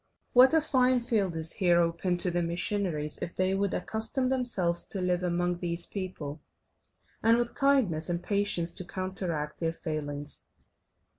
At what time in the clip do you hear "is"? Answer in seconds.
1.35-1.51